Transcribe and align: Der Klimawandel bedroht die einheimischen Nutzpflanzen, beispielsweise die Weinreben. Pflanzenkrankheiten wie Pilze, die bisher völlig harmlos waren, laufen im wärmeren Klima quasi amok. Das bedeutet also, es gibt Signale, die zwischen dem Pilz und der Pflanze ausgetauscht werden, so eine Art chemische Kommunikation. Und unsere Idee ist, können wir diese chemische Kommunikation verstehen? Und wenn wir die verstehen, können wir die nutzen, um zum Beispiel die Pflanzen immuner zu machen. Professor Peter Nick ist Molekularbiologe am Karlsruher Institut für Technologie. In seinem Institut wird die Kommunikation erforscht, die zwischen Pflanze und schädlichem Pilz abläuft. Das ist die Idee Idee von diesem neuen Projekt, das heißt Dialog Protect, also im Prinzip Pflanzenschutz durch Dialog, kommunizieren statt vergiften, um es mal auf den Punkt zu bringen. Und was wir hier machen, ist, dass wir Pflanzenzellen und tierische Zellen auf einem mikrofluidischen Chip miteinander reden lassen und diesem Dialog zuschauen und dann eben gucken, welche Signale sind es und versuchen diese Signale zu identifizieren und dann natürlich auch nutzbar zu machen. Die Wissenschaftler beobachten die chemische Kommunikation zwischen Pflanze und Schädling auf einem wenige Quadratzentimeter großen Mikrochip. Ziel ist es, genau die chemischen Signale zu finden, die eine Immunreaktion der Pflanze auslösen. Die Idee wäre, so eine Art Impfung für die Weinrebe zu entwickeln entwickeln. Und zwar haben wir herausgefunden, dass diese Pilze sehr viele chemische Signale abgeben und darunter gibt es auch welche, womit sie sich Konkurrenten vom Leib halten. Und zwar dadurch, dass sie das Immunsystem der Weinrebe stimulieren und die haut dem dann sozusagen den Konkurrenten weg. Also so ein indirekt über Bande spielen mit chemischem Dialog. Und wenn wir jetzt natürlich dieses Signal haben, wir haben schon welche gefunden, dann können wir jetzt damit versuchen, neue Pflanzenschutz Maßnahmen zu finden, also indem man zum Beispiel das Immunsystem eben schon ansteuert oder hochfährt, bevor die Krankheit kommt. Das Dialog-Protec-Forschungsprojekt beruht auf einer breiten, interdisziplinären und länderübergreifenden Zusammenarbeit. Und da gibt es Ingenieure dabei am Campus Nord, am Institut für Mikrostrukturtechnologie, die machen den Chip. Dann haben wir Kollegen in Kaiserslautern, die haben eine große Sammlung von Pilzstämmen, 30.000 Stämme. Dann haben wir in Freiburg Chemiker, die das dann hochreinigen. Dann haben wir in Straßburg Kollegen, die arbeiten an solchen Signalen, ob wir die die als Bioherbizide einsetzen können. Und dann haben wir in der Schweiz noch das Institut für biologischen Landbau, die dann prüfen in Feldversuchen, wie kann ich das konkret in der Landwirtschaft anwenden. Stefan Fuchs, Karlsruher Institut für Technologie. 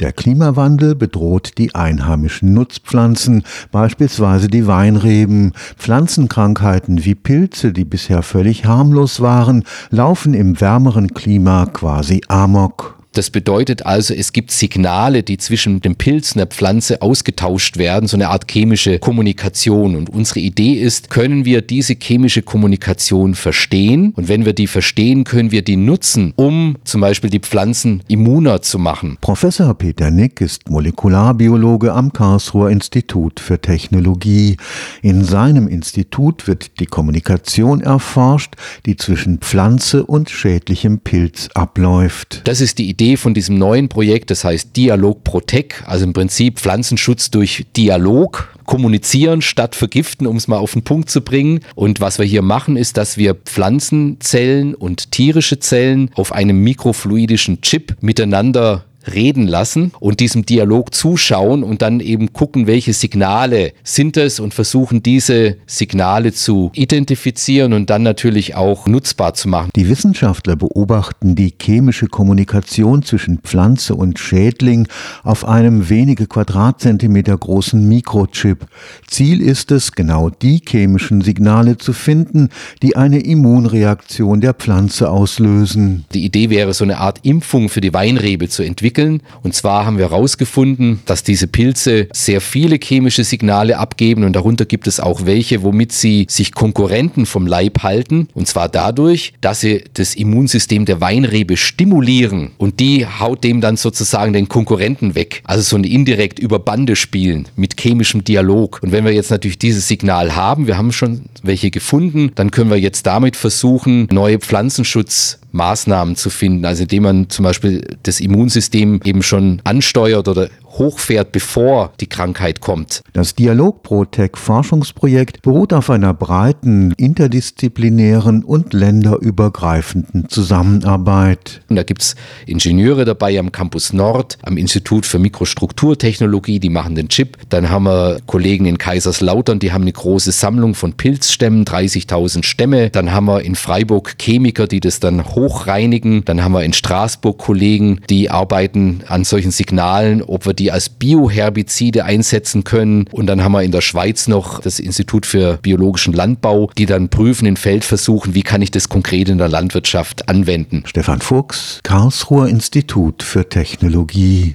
Der 0.00 0.12
Klimawandel 0.12 0.94
bedroht 0.96 1.52
die 1.56 1.74
einheimischen 1.74 2.52
Nutzpflanzen, 2.52 3.44
beispielsweise 3.70 4.48
die 4.48 4.66
Weinreben. 4.66 5.52
Pflanzenkrankheiten 5.76 7.04
wie 7.04 7.14
Pilze, 7.14 7.72
die 7.72 7.84
bisher 7.84 8.22
völlig 8.22 8.64
harmlos 8.66 9.20
waren, 9.20 9.64
laufen 9.90 10.34
im 10.34 10.60
wärmeren 10.60 11.14
Klima 11.14 11.66
quasi 11.66 12.22
amok. 12.28 13.03
Das 13.14 13.30
bedeutet 13.30 13.86
also, 13.86 14.12
es 14.12 14.32
gibt 14.32 14.50
Signale, 14.50 15.22
die 15.22 15.38
zwischen 15.38 15.80
dem 15.80 15.94
Pilz 15.94 16.32
und 16.32 16.38
der 16.38 16.46
Pflanze 16.46 17.00
ausgetauscht 17.00 17.76
werden, 17.76 18.08
so 18.08 18.16
eine 18.16 18.28
Art 18.28 18.50
chemische 18.50 18.98
Kommunikation. 18.98 19.94
Und 19.94 20.10
unsere 20.10 20.40
Idee 20.40 20.72
ist, 20.72 21.10
können 21.10 21.44
wir 21.44 21.62
diese 21.62 21.94
chemische 21.94 22.42
Kommunikation 22.42 23.36
verstehen? 23.36 24.12
Und 24.16 24.26
wenn 24.26 24.44
wir 24.44 24.52
die 24.52 24.66
verstehen, 24.66 25.22
können 25.22 25.52
wir 25.52 25.62
die 25.62 25.76
nutzen, 25.76 26.32
um 26.34 26.76
zum 26.82 27.00
Beispiel 27.00 27.30
die 27.30 27.38
Pflanzen 27.38 28.02
immuner 28.08 28.62
zu 28.62 28.80
machen. 28.80 29.16
Professor 29.20 29.72
Peter 29.74 30.10
Nick 30.10 30.40
ist 30.40 30.68
Molekularbiologe 30.68 31.92
am 31.92 32.12
Karlsruher 32.12 32.70
Institut 32.70 33.38
für 33.38 33.60
Technologie. 33.60 34.56
In 35.02 35.22
seinem 35.22 35.68
Institut 35.68 36.48
wird 36.48 36.80
die 36.80 36.86
Kommunikation 36.86 37.80
erforscht, 37.80 38.54
die 38.86 38.96
zwischen 38.96 39.38
Pflanze 39.38 40.04
und 40.04 40.30
schädlichem 40.30 40.98
Pilz 40.98 41.48
abläuft. 41.54 42.42
Das 42.44 42.60
ist 42.60 42.78
die 42.78 42.88
Idee 42.88 43.03
Idee 43.04 43.16
von 43.18 43.34
diesem 43.34 43.58
neuen 43.58 43.90
Projekt, 43.90 44.30
das 44.30 44.44
heißt 44.44 44.74
Dialog 44.74 45.24
Protect, 45.24 45.82
also 45.86 46.04
im 46.04 46.14
Prinzip 46.14 46.58
Pflanzenschutz 46.58 47.30
durch 47.30 47.66
Dialog, 47.76 48.56
kommunizieren 48.64 49.42
statt 49.42 49.74
vergiften, 49.74 50.26
um 50.26 50.36
es 50.36 50.48
mal 50.48 50.56
auf 50.56 50.72
den 50.72 50.84
Punkt 50.84 51.10
zu 51.10 51.20
bringen. 51.20 51.60
Und 51.74 52.00
was 52.00 52.18
wir 52.18 52.24
hier 52.24 52.40
machen, 52.40 52.78
ist, 52.78 52.96
dass 52.96 53.18
wir 53.18 53.34
Pflanzenzellen 53.34 54.74
und 54.74 55.10
tierische 55.10 55.58
Zellen 55.58 56.10
auf 56.14 56.32
einem 56.32 56.64
mikrofluidischen 56.64 57.60
Chip 57.60 57.94
miteinander 58.00 58.84
reden 59.12 59.46
lassen 59.46 59.92
und 60.00 60.20
diesem 60.20 60.46
Dialog 60.46 60.94
zuschauen 60.94 61.62
und 61.62 61.82
dann 61.82 62.00
eben 62.00 62.32
gucken, 62.32 62.66
welche 62.66 62.92
Signale 62.92 63.72
sind 63.82 64.16
es 64.16 64.40
und 64.40 64.54
versuchen 64.54 65.02
diese 65.02 65.56
Signale 65.66 66.32
zu 66.32 66.70
identifizieren 66.74 67.72
und 67.72 67.90
dann 67.90 68.02
natürlich 68.02 68.54
auch 68.54 68.86
nutzbar 68.86 69.34
zu 69.34 69.48
machen. 69.48 69.70
Die 69.76 69.88
Wissenschaftler 69.88 70.56
beobachten 70.56 71.34
die 71.34 71.52
chemische 71.60 72.06
Kommunikation 72.06 73.02
zwischen 73.02 73.38
Pflanze 73.38 73.94
und 73.94 74.18
Schädling 74.18 74.88
auf 75.22 75.46
einem 75.46 75.88
wenige 75.88 76.26
Quadratzentimeter 76.26 77.36
großen 77.36 77.86
Mikrochip. 77.86 78.66
Ziel 79.06 79.40
ist 79.40 79.70
es, 79.70 79.92
genau 79.92 80.30
die 80.30 80.60
chemischen 80.66 81.20
Signale 81.20 81.78
zu 81.78 81.92
finden, 81.92 82.48
die 82.82 82.96
eine 82.96 83.20
Immunreaktion 83.20 84.40
der 84.40 84.54
Pflanze 84.54 85.10
auslösen. 85.10 86.04
Die 86.14 86.24
Idee 86.24 86.50
wäre, 86.50 86.72
so 86.74 86.84
eine 86.84 86.98
Art 86.98 87.20
Impfung 87.22 87.68
für 87.68 87.80
die 87.80 87.92
Weinrebe 87.92 88.48
zu 88.48 88.62
entwickeln 88.62 88.93
entwickeln. 88.94 89.22
Und 89.42 89.54
zwar 89.54 89.86
haben 89.86 89.98
wir 89.98 90.10
herausgefunden, 90.10 91.00
dass 91.06 91.22
diese 91.22 91.46
Pilze 91.46 92.08
sehr 92.12 92.40
viele 92.40 92.78
chemische 92.82 93.24
Signale 93.24 93.78
abgeben 93.78 94.24
und 94.24 94.34
darunter 94.34 94.64
gibt 94.64 94.86
es 94.86 95.00
auch 95.00 95.26
welche, 95.26 95.62
womit 95.62 95.92
sie 95.92 96.26
sich 96.28 96.52
Konkurrenten 96.52 97.26
vom 97.26 97.46
Leib 97.46 97.82
halten. 97.82 98.28
Und 98.34 98.48
zwar 98.48 98.68
dadurch, 98.68 99.34
dass 99.40 99.60
sie 99.60 99.84
das 99.94 100.14
Immunsystem 100.14 100.84
der 100.84 101.00
Weinrebe 101.00 101.56
stimulieren 101.56 102.52
und 102.58 102.80
die 102.80 103.06
haut 103.06 103.44
dem 103.44 103.60
dann 103.60 103.76
sozusagen 103.76 104.32
den 104.32 104.48
Konkurrenten 104.48 105.14
weg. 105.14 105.42
Also 105.44 105.62
so 105.62 105.76
ein 105.76 105.84
indirekt 105.84 106.38
über 106.38 106.58
Bande 106.58 106.96
spielen 106.96 107.48
mit 107.56 107.80
chemischem 107.80 108.24
Dialog. 108.24 108.80
Und 108.82 108.92
wenn 108.92 109.04
wir 109.04 109.12
jetzt 109.12 109.30
natürlich 109.30 109.58
dieses 109.58 109.88
Signal 109.88 110.36
haben, 110.36 110.66
wir 110.66 110.78
haben 110.78 110.92
schon 110.92 111.22
welche 111.42 111.70
gefunden, 111.70 112.30
dann 112.34 112.50
können 112.50 112.70
wir 112.70 112.78
jetzt 112.78 113.06
damit 113.06 113.36
versuchen, 113.36 114.08
neue 114.10 114.38
Pflanzenschutz 114.38 115.38
Maßnahmen 115.54 116.16
zu 116.16 116.30
finden, 116.30 116.64
also 116.64 116.82
indem 116.82 117.04
man 117.04 117.30
zum 117.30 117.44
Beispiel 117.44 117.86
das 118.02 118.20
Immunsystem 118.20 119.00
eben 119.04 119.22
schon 119.22 119.62
ansteuert 119.64 120.26
oder 120.26 120.48
hochfährt, 120.78 121.32
bevor 121.32 121.92
die 122.00 122.06
Krankheit 122.06 122.60
kommt. 122.60 123.02
Das 123.12 123.34
Dialog-Protec-Forschungsprojekt 123.34 125.42
beruht 125.42 125.72
auf 125.72 125.90
einer 125.90 126.14
breiten, 126.14 126.92
interdisziplinären 126.96 128.44
und 128.44 128.72
länderübergreifenden 128.72 130.28
Zusammenarbeit. 130.28 131.62
Und 131.68 131.76
da 131.76 131.82
gibt 131.82 132.02
es 132.02 132.14
Ingenieure 132.46 133.04
dabei 133.04 133.38
am 133.38 133.52
Campus 133.52 133.92
Nord, 133.92 134.38
am 134.42 134.56
Institut 134.56 135.06
für 135.06 135.18
Mikrostrukturtechnologie, 135.18 136.60
die 136.60 136.70
machen 136.70 136.94
den 136.94 137.08
Chip. 137.08 137.38
Dann 137.48 137.70
haben 137.70 137.84
wir 137.84 138.18
Kollegen 138.26 138.66
in 138.66 138.78
Kaiserslautern, 138.78 139.58
die 139.58 139.72
haben 139.72 139.82
eine 139.82 139.92
große 139.92 140.32
Sammlung 140.32 140.74
von 140.74 140.94
Pilzstämmen, 140.94 141.64
30.000 141.64 142.44
Stämme. 142.44 142.90
Dann 142.90 143.12
haben 143.12 143.26
wir 143.26 143.42
in 143.42 143.54
Freiburg 143.54 144.16
Chemiker, 144.20 144.66
die 144.66 144.80
das 144.80 145.00
dann 145.00 145.24
hochreinigen. 145.24 146.24
Dann 146.24 146.42
haben 146.42 146.52
wir 146.52 146.64
in 146.64 146.72
Straßburg 146.72 147.38
Kollegen, 147.38 148.00
die 148.10 148.30
arbeiten 148.30 149.02
an 149.06 149.24
solchen 149.24 149.50
Signalen, 149.50 150.22
ob 150.22 150.46
wir 150.46 150.54
die 150.54 150.63
die 150.64 150.72
als 150.72 150.88
Bioherbizide 150.88 152.06
einsetzen 152.06 152.64
können. 152.64 153.04
Und 153.12 153.26
dann 153.26 153.44
haben 153.44 153.52
wir 153.52 153.62
in 153.62 153.70
der 153.70 153.82
Schweiz 153.82 154.28
noch 154.28 154.60
das 154.60 154.78
Institut 154.78 155.26
für 155.26 155.58
biologischen 155.58 156.14
Landbau, 156.14 156.70
die 156.78 156.86
dann 156.86 157.10
prüfen 157.10 157.44
in 157.44 157.58
Feldversuchen, 157.58 158.34
wie 158.34 158.42
kann 158.42 158.62
ich 158.62 158.70
das 158.70 158.88
konkret 158.88 159.28
in 159.28 159.36
der 159.36 159.48
Landwirtschaft 159.48 160.28
anwenden. 160.28 160.84
Stefan 160.86 161.20
Fuchs, 161.20 161.80
Karlsruher 161.82 162.48
Institut 162.48 163.22
für 163.22 163.46
Technologie. 163.46 164.52